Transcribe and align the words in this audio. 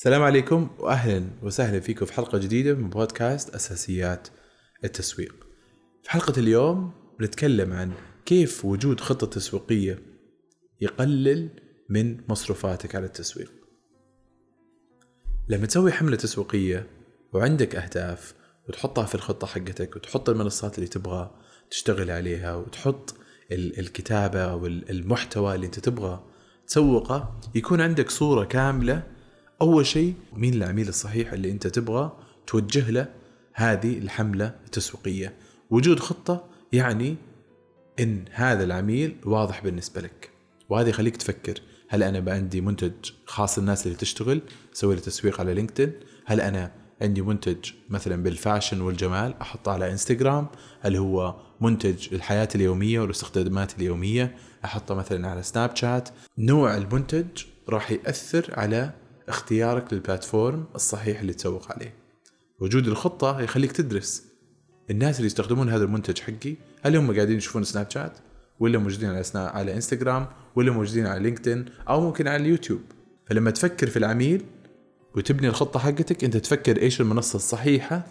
السلام 0.00 0.22
عليكم 0.22 0.70
واهلا 0.78 1.24
وسهلا 1.42 1.80
فيكم 1.80 2.06
في 2.06 2.12
حلقة 2.12 2.38
جديدة 2.38 2.74
من 2.74 2.90
بودكاست 2.90 3.54
أساسيات 3.54 4.28
التسويق. 4.84 5.46
في 6.02 6.10
حلقة 6.10 6.32
اليوم 6.38 6.92
بنتكلم 7.18 7.72
عن 7.72 7.92
كيف 8.26 8.64
وجود 8.64 9.00
خطة 9.00 9.26
تسويقية 9.26 9.98
يقلل 10.80 11.50
من 11.88 12.20
مصروفاتك 12.28 12.94
على 12.94 13.06
التسويق. 13.06 13.52
لما 15.48 15.66
تسوي 15.66 15.92
حملة 15.92 16.16
تسويقية 16.16 16.86
وعندك 17.32 17.76
أهداف 17.76 18.34
وتحطها 18.68 19.06
في 19.06 19.14
الخطة 19.14 19.46
حقتك 19.46 19.96
وتحط 19.96 20.28
المنصات 20.28 20.78
اللي 20.78 20.88
تبغى 20.88 21.30
تشتغل 21.70 22.10
عليها 22.10 22.54
وتحط 22.54 23.14
الكتابة 23.52 24.40
أو 24.40 24.66
المحتوى 24.66 25.54
اللي 25.54 25.66
أنت 25.66 25.78
تبغى 25.78 26.24
تسوقه 26.66 27.40
يكون 27.54 27.80
عندك 27.80 28.10
صورة 28.10 28.44
كاملة 28.44 29.19
أول 29.62 29.86
شيء 29.86 30.14
مين 30.32 30.54
العميل 30.54 30.88
الصحيح 30.88 31.32
اللي 31.32 31.50
أنت 31.50 31.66
تبغى 31.66 32.12
توجه 32.46 32.90
له 32.90 33.08
هذه 33.54 33.98
الحملة 33.98 34.54
التسويقية؟ 34.64 35.34
وجود 35.70 36.00
خطة 36.00 36.44
يعني 36.72 37.16
إن 38.00 38.24
هذا 38.30 38.64
العميل 38.64 39.16
واضح 39.24 39.64
بالنسبة 39.64 40.00
لك. 40.00 40.30
وهذا 40.68 40.88
يخليك 40.88 41.16
تفكر 41.16 41.60
هل 41.88 42.02
أنا 42.02 42.32
عندي 42.32 42.60
منتج 42.60 42.92
خاص 43.26 43.58
الناس 43.58 43.86
اللي 43.86 43.96
تشتغل؟ 43.96 44.42
أسوي 44.74 44.94
له 44.94 45.00
تسويق 45.00 45.40
على 45.40 45.54
لينكدين. 45.54 45.92
هل 46.26 46.40
أنا 46.40 46.72
عندي 47.02 47.22
منتج 47.22 47.70
مثلا 47.88 48.22
بال 48.22 48.35
fashion 48.35 48.80
والجمال؟ 48.80 49.34
أحطه 49.40 49.72
على 49.72 49.92
إنستغرام. 49.92 50.46
هل 50.80 50.96
هو 50.96 51.36
منتج 51.60 52.14
الحياة 52.14 52.48
اليومية 52.54 53.00
والاستخدامات 53.00 53.78
اليومية؟ 53.78 54.36
أحطه 54.64 54.94
مثلا 54.94 55.28
على 55.28 55.42
سناب 55.42 55.76
شات. 55.76 56.08
نوع 56.38 56.76
المنتج 56.76 57.44
راح 57.68 57.90
يأثر 57.90 58.54
على 58.56 59.00
اختيارك 59.30 59.92
للبلاتفورم 59.92 60.64
الصحيح 60.74 61.20
اللي 61.20 61.32
تسوق 61.32 61.72
عليه. 61.72 61.94
وجود 62.58 62.88
الخطة 62.88 63.40
يخليك 63.40 63.72
تدرس. 63.72 64.24
الناس 64.90 65.16
اللي 65.16 65.26
يستخدمون 65.26 65.68
هذا 65.68 65.84
المنتج 65.84 66.18
حقي 66.18 66.56
هل 66.82 66.96
هم 66.96 67.14
قاعدين 67.14 67.36
يشوفون 67.36 67.64
سناب 67.64 67.90
شات؟ 67.90 68.18
ولا 68.60 68.78
موجودين 68.78 69.10
على 69.10 69.24
على 69.34 69.74
إنستغرام؟ 69.74 70.26
ولا 70.56 70.72
موجودين 70.72 71.06
على 71.06 71.20
لينكدين؟ 71.22 71.64
أو 71.88 72.00
ممكن 72.00 72.28
على 72.28 72.42
اليوتيوب. 72.42 72.80
فلما 73.26 73.50
تفكر 73.50 73.86
في 73.86 73.96
العميل 73.96 74.44
وتبني 75.16 75.48
الخطة 75.48 75.80
حقتك 75.80 76.24
أنت 76.24 76.36
تفكر 76.36 76.82
إيش 76.82 77.00
المنصة 77.00 77.36
الصحيحة 77.36 78.06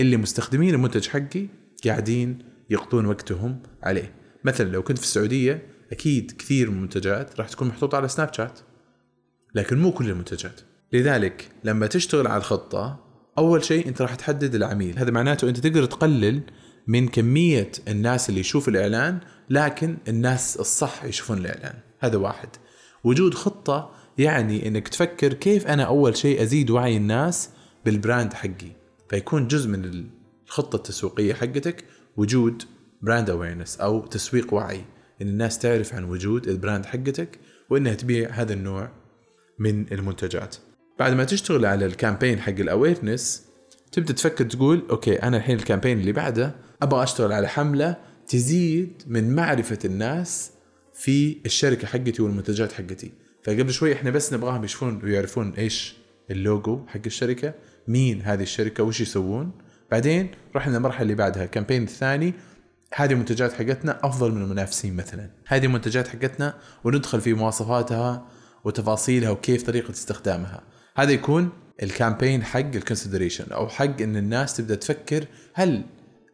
اللي 0.00 0.16
مستخدمين 0.16 0.74
المنتج 0.74 1.08
حقي 1.08 1.46
قاعدين 1.84 2.38
يقضون 2.70 3.06
وقتهم 3.06 3.62
عليه. 3.82 4.14
مثلا 4.44 4.70
لو 4.70 4.82
كنت 4.82 4.98
في 4.98 5.04
السعودية 5.04 5.62
أكيد 5.92 6.30
كثير 6.38 6.70
من 6.70 6.76
المنتجات 6.76 7.40
راح 7.40 7.48
تكون 7.48 7.68
محطوطة 7.68 7.96
على 7.96 8.08
سناب 8.08 8.34
شات. 8.34 8.60
لكن 9.58 9.78
مو 9.78 9.92
كل 9.92 10.10
المنتجات. 10.10 10.60
لذلك 10.92 11.48
لما 11.64 11.86
تشتغل 11.86 12.26
على 12.26 12.36
الخطة 12.36 13.04
أول 13.38 13.64
شيء 13.64 13.88
أنت 13.88 14.02
راح 14.02 14.14
تحدد 14.14 14.54
العميل. 14.54 14.98
هذا 14.98 15.10
معناته 15.10 15.48
أنت 15.48 15.58
تقدر 15.60 15.84
تقلل 15.84 16.40
من 16.86 17.08
كمية 17.08 17.72
الناس 17.88 18.28
اللي 18.28 18.40
يشوف 18.40 18.68
الإعلان 18.68 19.18
لكن 19.50 19.96
الناس 20.08 20.56
الصح 20.56 21.04
يشوفون 21.04 21.38
الإعلان. 21.38 21.74
هذا 22.00 22.16
واحد. 22.16 22.48
وجود 23.04 23.34
خطة 23.34 23.90
يعني 24.18 24.68
أنك 24.68 24.88
تفكر 24.88 25.32
كيف 25.32 25.66
أنا 25.66 25.82
أول 25.82 26.16
شيء 26.16 26.42
أزيد 26.42 26.70
وعي 26.70 26.96
الناس 26.96 27.50
بال 27.84 27.98
brand 27.98 28.32
حقي. 28.32 28.72
فيكون 29.10 29.48
جزء 29.48 29.68
من 29.68 30.04
الخطة 30.46 30.76
التسويقية 30.76 31.34
حقتك 31.34 31.84
وجود 32.16 32.62
brand 33.02 33.30
awareness 33.30 33.80
أو 33.80 34.06
تسويق 34.06 34.54
وعي. 34.54 34.84
إن 35.22 35.28
الناس 35.28 35.58
تعرف 35.58 35.94
عن 35.94 36.04
وجود 36.04 36.48
ال 36.48 36.54
brand 36.54 36.86
حقتك 36.86 37.38
وإنها 37.70 37.94
تبيع 37.94 38.30
هذا 38.30 38.52
النوع 38.52 38.90
من 39.58 39.92
المنتجات. 39.92 40.56
بعد 40.98 41.12
ما 41.12 41.24
تشتغل 41.24 41.66
على 41.66 41.86
ال 41.86 41.92
campaign 41.92 42.40
حق 42.40 42.48
ال 42.52 42.61
awareness 42.61 43.42
تبدأ 43.92 44.12
تفكر 44.12 44.44
تقول 44.44 44.86
okay 44.90 45.22
أنا 45.22 45.36
الحين 45.36 45.56
ال 45.56 45.61
campaign 45.61 46.00
اللي 46.00 46.12
بعده 46.12 46.54
أبغى 46.82 47.02
أشتغل 47.02 47.32
على 47.32 47.48
حملة 47.48 47.96
تزيد 48.28 49.02
من 49.06 49.34
معرفة 49.34 49.78
الناس 49.84 50.50
في 50.94 51.36
الشركة 51.46 51.86
حقتي 51.86 52.22
والمنتجات 52.22 52.72
حقتي. 52.72 53.12
فقبل 53.44 53.72
شوي 53.72 53.92
إحنا 53.92 54.10
بس 54.10 54.32
نبغاهم 54.32 54.64
يشوفون 54.64 55.00
ويعرفون 55.04 55.52
إيش 55.52 55.96
اللوجو 56.30 56.86
حق 56.86 57.00
الشركة 57.06 57.54
مين 57.88 58.22
هذه 58.22 58.42
الشركة 58.42 58.84
وش 58.84 59.00
يسوون. 59.00 59.50
بعدين 59.90 60.30
رحنا 60.56 60.76
المرحله 60.76 61.02
اللي 61.02 61.14
بعدها 61.14 61.44
ال 61.44 61.48
campaign 61.48 61.82
الثاني. 61.82 62.34
هذه 62.94 63.12
المنتجات 63.12 63.52
حقتنا 63.52 64.00
أفضل 64.02 64.32
من 64.32 64.42
المنافسين 64.42 64.96
مثلا. 64.96 65.30
هذه 65.46 65.64
المنتجات 65.64 66.08
حقتنا 66.08 66.54
وندخل 66.84 67.20
في 67.20 67.34
مواصفاتها 67.34 68.26
وتفاصيلها 68.68 69.30
وكيف 69.30 69.62
طريقة 69.62 69.90
استخدامها. 69.90 70.62
هذا 70.96 71.12
يكون 71.12 71.50
ال 71.82 71.89
campaign 71.89 72.44
حق 72.44 72.74
ال 72.74 72.80
consideration 72.80 73.52
أو 73.52 73.68
حق 73.68 74.02
إن 74.02 74.16
الناس 74.16 74.56
تبدأ 74.56 74.74
تفكر 74.74 75.24
هل 75.54 75.84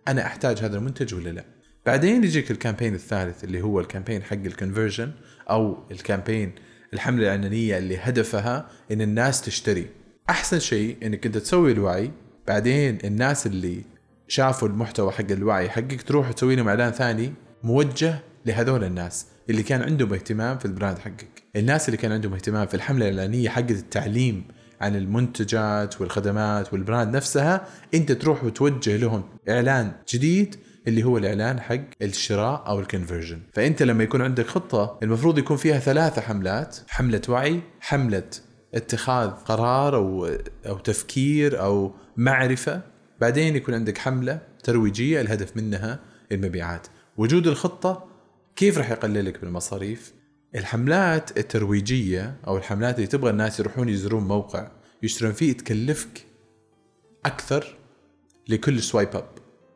أنا 0.08 0.26
أحتاج 0.26 0.58
هذا 0.58 0.76
المنتج 0.76 1.14
ولا 1.14 1.30
لا. 1.30 1.44
بعدين 1.86 2.24
يجيك 2.24 2.50
ال 2.50 2.55
campaign 2.55 2.94
الثالث 2.94 3.44
اللي 3.44 3.62
هو 3.62 3.80
ال 3.80 3.85
campaign 3.85 4.22
حق 4.22 4.32
ال 4.32 4.39
conversion 4.39 5.12
أو 5.50 5.78
ال 5.90 5.97
campaign 5.97 6.54
الحملة 6.94 7.22
الإعلانية 7.22 7.78
اللي 7.78 7.96
هدفها 7.96 8.68
إن 8.92 9.00
الناس 9.00 9.42
تشتري. 9.42 9.86
أحسن 10.30 10.58
شيء 10.58 10.96
إنك 11.02 11.26
أنت 11.26 11.38
تسوي 11.38 11.72
الوعي 11.72 12.10
بعدين 12.46 12.98
الناس 13.04 13.46
اللي 13.46 13.84
شافوا 14.28 14.68
المحتوى 14.68 15.12
حق 15.12 15.30
الوعي 15.30 15.70
حقك 15.70 16.02
تروح 16.02 16.32
تسوي 16.32 16.56
لهم 16.56 16.68
إعلان 16.68 16.92
ثاني 16.92 17.32
موجه 17.62 18.18
لهذول 18.46 18.84
الناس. 18.84 19.26
اللي 19.50 19.62
كان 19.62 19.82
عندهم 19.82 20.12
اهتمام 20.12 20.58
في 20.58 20.64
ال 20.64 20.70
brand 20.70 20.98
حقك. 20.98 21.42
الناس 21.56 21.88
اللي 21.88 21.96
كان 21.96 22.12
عندهم 22.12 22.34
اهتمام 22.34 22.66
في 22.66 22.74
الحملة 22.74 23.08
الإعلانية 23.08 23.48
حقت 23.48 23.70
التعليم 23.70 24.44
عن 24.80 24.96
المنتجات 24.96 26.00
والخدمات 26.00 26.72
وال 26.72 26.85
brand 26.85 27.16
نفسها 27.16 27.66
أنت 27.94 28.12
تروح 28.12 28.44
وتوجه 28.44 28.96
لهم 28.96 29.24
إعلان 29.48 29.92
جديد 30.08 30.56
اللي 30.88 31.04
هو 31.04 31.18
الإعلان 31.18 31.60
حق 31.60 31.80
الشراء 32.02 32.64
أو 32.66 32.80
الكونفرجن 32.80 33.38
فأنت 33.52 33.82
لما 33.82 34.04
يكون 34.04 34.22
عندك 34.22 34.46
خطة 34.46 34.98
المفروض 35.02 35.38
يكون 35.38 35.56
فيها 35.56 35.78
ثلاثة 35.78 36.22
حملات 36.22 36.76
حملة 36.88 37.22
وعي 37.28 37.60
حملة 37.80 38.30
اتخاذ 38.74 39.30
قرار 39.30 39.96
أو 39.96 40.30
أو 40.66 40.78
تفكير 40.78 41.60
أو 41.60 41.94
معرفة. 42.16 42.80
بعدين 43.20 43.56
يكون 43.56 43.74
عندك 43.74 43.98
حملة 43.98 44.40
ترويجية 44.64 45.20
الهدف 45.20 45.56
منها 45.56 46.00
المبيعات. 46.32 46.86
وجود 47.16 47.46
الخطة 47.46 48.13
كيف 48.56 48.78
راح 48.78 48.90
يقللك 48.90 49.40
بالمصاريف؟ 49.40 50.12
الحملات 50.54 51.38
الترويجية 51.38 52.36
أو 52.46 52.56
الحملات 52.56 52.96
اللي 52.96 53.06
تبغى 53.06 53.30
الناس 53.30 53.60
يروحون 53.60 53.88
يزورون 53.88 54.24
موقع 54.24 54.70
يشترون 55.02 55.32
فيه 55.32 55.52
تكلفك 55.52 56.26
أكثر 57.26 57.76
لكل 58.48 58.82
swipe 58.82 59.08
up 59.16 59.28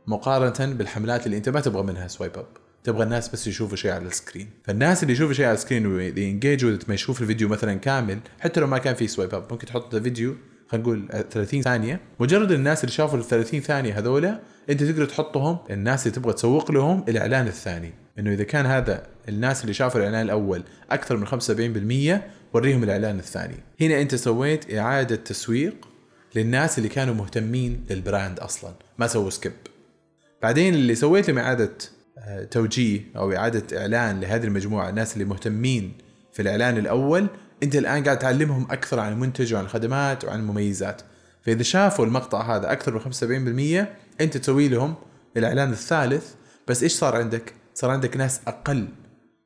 مقارنة 0.06 0.74
بالحملات 0.74 1.26
اللي 1.26 1.36
أنت 1.36 1.48
ما 1.48 1.60
تبغى 1.60 1.82
منها 1.82 2.08
swipe 2.08 2.38
up 2.38 2.46
تبغى 2.84 3.02
الناس 3.02 3.28
بس 3.28 3.46
يشوفوا 3.46 3.76
شيء 3.76 3.90
على 3.90 4.06
ال 4.06 4.12
screen. 4.12 4.50
فالناس 4.64 5.02
اللي 5.02 5.12
يشوفوا 5.12 5.34
شيء 5.34 5.46
على 5.46 5.54
ال 5.54 5.59
screen 5.59 5.86
و 5.86 5.98
engage 5.98 6.64
ما 6.88 6.94
يشوف 6.94 7.22
الفيديو 7.22 7.48
مثلا 7.48 7.74
كامل 7.74 8.18
حتى 8.40 8.60
لو 8.60 8.66
ما 8.66 8.78
كان 8.78 8.94
فيه 8.94 9.06
swipe 9.06 9.34
up 9.34 9.52
ممكن 9.52 9.66
تحط 9.66 9.96
فيديو 9.96 10.36
خلينا 10.68 10.86
نقول 10.86 11.08
30 11.30 11.62
ثانية. 11.62 12.00
مجرد 12.20 12.52
الناس 12.52 12.84
اللي 12.84 12.92
شافوا 12.92 13.18
ال 13.18 13.24
30 13.24 13.60
ثانية 13.60 13.98
هذولا 13.98 14.40
أنت 14.70 14.82
تقدر 14.82 15.04
تحطهم 15.04 15.58
الناس 15.70 16.06
اللي 16.06 16.16
تبغى 16.16 16.32
تسوق 16.32 16.70
لهم 16.70 17.04
الإعلان 17.08 17.46
الثاني. 17.46 17.92
إنه 18.18 18.32
إذا 18.32 18.44
كان 18.44 18.66
هذا 18.66 19.06
الناس 19.28 19.62
اللي 19.62 19.74
شافوا 19.74 20.00
الإعلان 20.00 20.22
الأول 20.22 20.62
أكثر 20.90 21.16
من 21.16 21.26
75% 21.26 22.20
وريهم 22.54 22.82
الإعلان 22.82 23.18
الثاني. 23.18 23.56
هنا 23.80 24.00
أنت 24.00 24.14
سويت 24.14 24.74
إعادة 24.74 25.16
تسويق 25.16 25.88
للناس 26.34 26.78
اللي 26.78 26.88
كانوا 26.88 27.14
مهتمين 27.14 27.84
لل 27.91 28.04
brand 28.04 28.38
أصلا 28.38 28.74
ما 28.98 29.06
سووا 29.06 29.30
skip 29.30 29.52
بعدين 30.42 30.74
اللي 30.74 30.94
سويت 30.94 31.28
لهم 31.28 31.38
إعادة 31.38 31.72
آه، 32.18 32.44
توجيه 32.44 33.00
أو 33.16 33.32
إعادة 33.32 33.80
إعلان 33.80 34.20
لهذه 34.20 34.44
المجموعة 34.44 34.88
الناس 34.88 35.14
اللي 35.14 35.24
مهتمين 35.24 35.92
في 36.32 36.42
الإعلان 36.42 36.78
الأول 36.78 37.26
انت 37.62 37.76
الان 37.76 38.04
قاعد 38.04 38.19
تعلمهم 38.19 38.66
أكثر 38.70 39.00
عن 39.00 39.12
المنتج 39.12 39.54
وعن 39.54 39.64
الخدمات 39.64 40.24
وعن 40.24 40.41
المميزات. 40.41 41.02
فإذا 41.43 41.62
شافوا 41.62 42.06
المقطع 42.06 42.56
هذا 42.56 42.72
أكثر 42.72 42.94
من 42.94 43.00
75% 43.84 44.20
أنت 44.20 44.37
تسوي 44.37 44.69
لهم 44.69 44.94
الإعلان 45.37 45.70
الثالث 45.70 46.34
بس 46.69 46.82
إيش 46.82 46.93
صار 46.93 47.16
عندك؟ 47.16 47.55
صار 47.75 47.90
عندك 47.90 48.16
ناس 48.16 48.40
أقل 48.46 48.88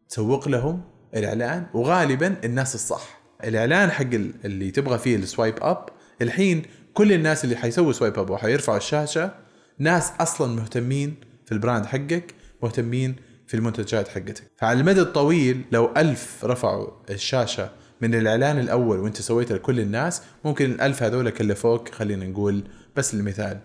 تسوق 0.09 0.49
لهم 0.49 0.83
الإعلان 1.17 1.67
وغالبا 1.75 2.37
الناس 2.45 2.75
الصح. 2.75 3.21
الإعلان 3.45 3.91
حق 3.91 4.15
اللي 4.45 4.71
تبغى 4.71 4.99
فيه 4.99 5.17
ال 5.17 5.23
swipe 5.23 5.55
up 5.63 5.87
الحين 6.23 6.63
كل 6.95 7.13
الناس 7.13 7.45
اللي 7.45 7.57
حيسووا 7.57 7.93
swipe 7.93 8.19
up 8.19 8.31
وحيرفعوا 8.31 8.79
الشاشة 8.79 9.35
ناس 9.79 10.13
أصلا 10.21 10.55
مهتمين 10.57 11.15
في 11.47 11.53
ال 11.53 11.59
brand 11.59 11.87
حقك 11.87 12.35
مهتمين 12.63 13.17
في 13.47 13.55
المنتجات 13.55 14.09
حقتك. 14.09 14.45
فعلى 14.57 14.81
المدى 14.81 15.01
الطويل 15.01 15.65
لو 15.73 15.93
ألف 15.97 16.45
رفعوا 16.45 16.91
الشاشة 17.11 17.71
من 18.03 18.15
الإعلان 18.15 18.59
الأول 18.59 18.99
وأنت 18.99 19.17
سويته 19.17 19.55
لكل 19.55 19.81
الناس 19.81 20.23
ممكن 20.45 20.71
الألف 20.71 21.03
هذول 21.03 21.31
كلفوك 21.31 21.89
خلينا 21.89 22.27
نقول 22.27 22.63
بس 22.97 23.15
للمثال 23.15 23.59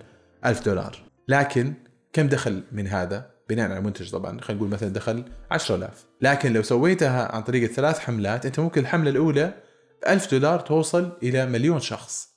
ألف 0.46 0.66
دولار. 0.66 1.04
لكن 1.28 1.74
كم 2.14 2.28
دخل 2.28 2.64
من 2.72 2.88
هذا؟ 2.88 3.32
بناء 3.50 3.70
على 3.70 3.78
المنتج 3.78 4.12
طبعا 4.12 4.42
خلينا 4.42 4.62
نقول 4.62 4.70
مثلا 4.74 4.90
دخل 4.90 5.24
10000 5.52 6.06
لكن 6.22 6.54
لو 6.54 6.62
سويتها 6.62 7.36
عن 7.36 7.42
طريق 7.42 7.64
الثلاث 7.64 8.00
حملات 8.00 8.46
أنت 8.46 8.60
ممكن 8.60 8.82
الحملة 8.82 9.10
الأولى 9.10 9.54
ب 10.02 10.08
ألف 10.08 10.32
دولار 10.32 10.60
توصل 10.60 11.18
إلى 11.24 11.46
مليون 11.46 11.80
شخص. 11.80 12.28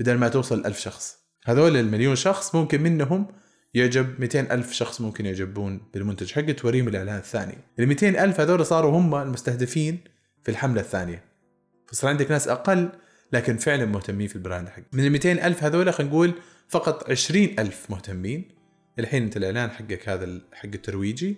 بدل 0.00 0.14
ما 0.14 0.28
توصل 0.28 0.66
ألف 0.66 0.78
شخص. 0.78 1.16
هذول 1.44 1.76
المليون 1.76 2.16
شخص 2.16 2.54
ممكن 2.54 2.82
منهم 2.82 3.26
يعجب 3.74 4.20
200 4.20 4.40
ألف 4.40 4.72
شخص 4.72 5.00
ممكن 5.00 5.26
يعجبون 5.26 5.80
بالمنتج 5.94 6.32
حقه 6.32 6.52
توريهم 6.52 6.88
الإعلان 6.88 7.16
الثاني. 7.16 7.58
ال 7.78 7.86
200 7.86 8.24
ألف 8.24 8.40
هذول 8.40 8.66
صاروا 8.66 8.98
هم 8.98 9.14
المستهدفين 9.14 10.13
في 10.44 10.50
الحملة 10.50 10.80
الثانية. 10.80 11.24
فصار 11.86 12.10
عندك 12.10 12.30
ناس 12.30 12.48
أقل 12.48 12.88
لكن 13.32 13.56
فعلا 13.56 13.84
مهتمين 13.84 14.28
في 14.28 14.36
البراند 14.36 14.68
حق 14.68 14.82
من 14.92 15.06
ال 15.06 15.12
200 15.12 15.32
ألف 15.32 15.64
هذول 15.64 15.92
خلينا 15.94 16.12
نقول 16.12 16.34
فقط 16.68 17.10
20 17.10 17.44
ألف 17.58 17.90
مهتمين. 17.90 18.48
الحين 18.98 19.22
أنت 19.22 19.36
الإعلان 19.36 19.70
حقك 19.70 20.08
هذا 20.08 20.40
حق 20.52 20.68
الترويجي 20.74 21.36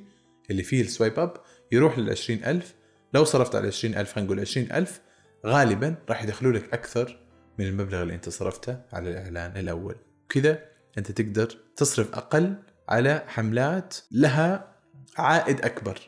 اللي 0.51 0.63
فيه 0.63 0.81
السوايب 0.81 1.19
أب 1.19 1.35
يروح 1.73 1.99
لل 1.99 2.11
20000 2.11 2.75
لو 3.15 3.25
صرفت 3.25 3.55
على 3.55 3.67
20000 3.67 4.13
خلينا 4.13 4.27
نقول 4.27 4.41
20000 4.41 5.01
غالبا 5.47 5.95
راح 6.09 6.23
يدخلوا 6.23 6.53
لك 6.53 6.73
أكثر 6.73 7.19
من 7.59 7.67
المبلغ 7.67 8.03
اللي 8.03 8.15
أنت 8.15 8.29
صرفته 8.29 8.81
على 8.93 9.11
الإعلان 9.11 9.57
الأول. 9.57 9.97
كذا 10.29 10.59
أنت 10.99 11.13
تقدر 11.13 11.49
تصرف 11.77 12.15
أقل 12.15 12.55
على 12.89 13.25
حملات 13.27 13.97
لها 14.11 14.77
عائد 15.17 15.61
أكبر. 15.61 15.99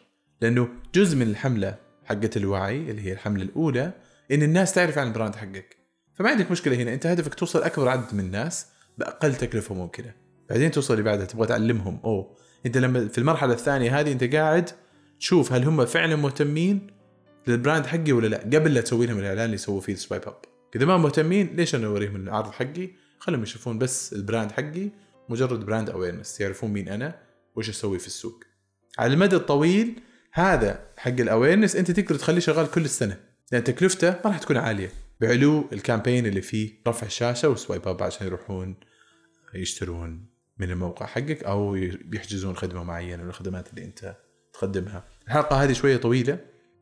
لأنه 0.41 0.69
جزء 0.95 1.17
من 1.17 1.31
الحملة 1.31 1.88
حقت 2.09 2.37
الوعي 2.37 2.91
اللي 2.91 3.03
هي 3.03 3.13
الحملة 3.13 3.43
الأولى 3.43 3.93
إن 4.33 4.43
الناس 4.43 4.75
تعرف 4.75 4.99
عن 4.99 5.07
ال 5.07 5.11
brand 5.11 5.35
حقك. 5.35 5.77
فما 6.15 6.31
عندك 6.31 6.51
مشكلة 6.51 6.77
هنا 6.77 6.95
أنت 6.95 7.07
هدفك 7.07 7.35
توصل 7.35 7.63
أكبر 7.63 7.89
عدد 7.89 8.15
من 8.15 8.21
الناس 8.21 8.67
بأقل 8.99 9.35
تكلفه 9.35 9.75
ممكنه 9.75 10.15
بعدين 10.51 10.71
توصل 10.71 10.95
اللي 10.95 11.05
بعدها 11.05 11.27
تبغى 11.27 11.47
تعلمهم. 11.47 12.01
أوه 12.05 12.37
أنت 12.67 12.79
لما 12.79 13.09
في 13.09 13.19
المرحلة 13.19 13.53
الثانية 13.53 14.01
هذه 14.01 14.13
أنت 14.13 14.25
قاعد 14.35 14.71
تشوف 15.19 15.53
هل 15.53 15.65
هم 15.65 15.87
فعلا 15.87 16.17
مهتمين 16.17 16.87
لل 17.47 17.58
brand 17.58 17.87
حقي 17.87 18.13
ولا 18.13 18.27
لا 18.27 18.39
قبل 18.39 18.75
لا 18.75 18.81
تسوي 18.81 19.07
لهم 19.07 19.19
الإعلان 19.19 19.45
اللي 19.45 19.55
يسووا 19.55 19.81
فيه 19.81 19.95
swipe 19.95 20.23
up 20.23 20.41
إذا 20.77 20.85
ما 20.85 20.97
مهتمين 20.97 21.57
ليش 21.57 21.75
أنا 21.75 21.87
أوريهم 21.87 22.17
العرض 22.17 22.51
حقي؟ 22.51 22.91
خلهم 23.19 23.43
يشوفون 23.43 23.79
بس 23.79 24.13
ال 24.13 24.19
brand 24.19 24.53
حقي 24.53 24.91
مجرد 25.29 25.67
brand 25.67 25.91
awareness 25.91 26.41
يعرفون 26.41 26.71
مين 26.71 26.89
أنا 26.89 27.19
وايش 27.57 27.69
أسوي 27.69 27.99
في 27.99 28.07
السوق. 28.07 28.45
على 28.99 29.15
المدى 29.15 29.37
الطويل 29.37 30.01
هذا 30.39 30.81
حق 30.97 31.11
ال 31.11 31.17
awareness 31.17 31.77
أنت 31.77 31.91
تقدر 31.91 32.15
تخليه 32.15 32.41
شغال 32.41 32.71
كل 32.71 32.85
السنة. 32.85 33.17
لأن 33.53 33.65
تكلفته 33.65 34.11
ما 34.11 34.21
راح 34.25 34.39
تكون 34.39 34.57
عالية. 34.57 34.93
بعدين 35.21 35.69
ال 35.73 35.79
campaign 35.79 36.27
اللي 36.27 36.43
فيه 36.43 36.71
رفع 36.89 37.07
الشاشة 37.07 37.49
و 37.49 37.55
swipe 37.55 37.89
up 37.89 38.03
عشان 38.03 38.27
يروحون 38.27 38.77
يشترون 39.55 40.27
من 40.59 40.71
الموقع 40.71 41.07
حقك 41.07 41.45
أو 41.45 41.71
بيحجزون 42.05 42.57
خدمة 42.57 42.83
معينة 42.83 43.23
من 43.23 43.29
الخدمات 43.29 43.71
اللي 43.71 43.85
أنت 43.85 44.17
تقدمها. 44.53 45.05
الحلقة 45.27 45.65
هذه 45.65 45.73
شوية 45.73 45.97
طويلة 45.97 46.39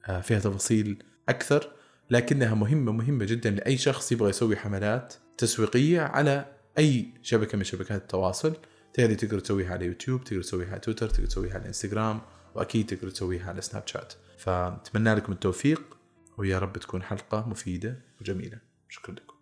آه، 0.07 0.21
فيها 0.21 0.39
تفاصيل 0.39 1.03
أكثر 1.29 1.73
لكنها 2.11 2.55
مهمة 2.55 2.93
مهمة 2.93 3.25
جدا 3.25 3.51
لأي 3.51 3.77
شخص 3.77 4.13
يبغى 4.13 4.31
يسوي 4.31 4.57
حملات 4.57 5.15
تسويقية 5.39 6.01
على 6.01 6.45
أي 6.79 7.15
شبكة 7.23 7.59
من 7.59 7.65
شبكات 7.65 8.03
التواصل. 8.03 8.57
تقدر 8.95 9.39
تسويها 9.39 9.73
على 9.73 9.87
يوتيوب 9.87 10.25
تقدر 10.25 10.43
تسويها 10.43 10.71
على 10.71 10.81
تويتر 10.81 11.09
تقدر 11.09 11.27
تسويها 11.27 11.55
على 11.55 11.67
إنستغرام. 11.67 12.21
وأكيد 12.57 12.87
تقدر 12.87 13.11
تسويها 13.11 13.49
على 13.49 13.61
سناب 13.61 13.87
شات. 13.87 14.13
فاتمنى 14.39 15.15
لكم 15.15 15.33
التوفيق 15.33 15.83
ويا 16.37 16.59
رب 16.59 16.79
تكون 16.79 17.03
حلقة 17.03 17.49
مفيدة 17.49 18.01
وجميلة. 18.21 18.59
شكرا 18.89 19.15
لكم. 19.15 19.36